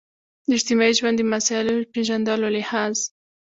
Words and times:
د 0.47 0.49
اجتماعي 0.57 0.93
ژوند 0.99 1.15
د 1.19 1.23
مسایلو 1.33 1.87
پېژندلو 1.93 2.47
لحاظ. 2.57 2.95